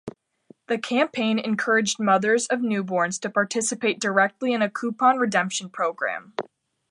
[0.65, 6.33] The campaign encouraged mothers of newborns to participate directly in a coupon-redemption program.